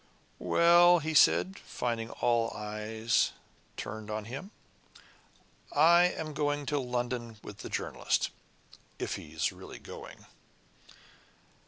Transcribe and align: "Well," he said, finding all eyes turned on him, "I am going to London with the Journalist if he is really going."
"Well," 0.39 0.97
he 0.97 1.13
said, 1.13 1.59
finding 1.59 2.09
all 2.09 2.49
eyes 2.57 3.33
turned 3.77 4.09
on 4.09 4.25
him, 4.25 4.49
"I 5.71 6.05
am 6.05 6.33
going 6.33 6.65
to 6.65 6.79
London 6.79 7.37
with 7.43 7.59
the 7.59 7.69
Journalist 7.69 8.31
if 8.97 9.13
he 9.15 9.27
is 9.27 9.51
really 9.51 9.77
going." 9.77 10.25